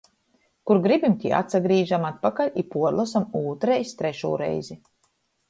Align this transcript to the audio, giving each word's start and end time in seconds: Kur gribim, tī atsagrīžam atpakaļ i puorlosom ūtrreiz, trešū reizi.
Kur 0.69 0.79
gribim, 0.85 1.15
tī 1.23 1.33
atsagrīžam 1.39 2.07
atpakaļ 2.09 2.49
i 2.63 2.65
puorlosom 2.77 3.29
ūtrreiz, 3.43 3.93
trešū 4.01 4.35
reizi. 4.45 4.81